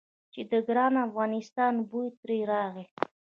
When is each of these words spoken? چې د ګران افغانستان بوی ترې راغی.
چې 0.33 0.41
د 0.51 0.53
ګران 0.67 0.93
افغانستان 1.07 1.73
بوی 1.89 2.07
ترې 2.21 2.39
راغی. 2.51 2.85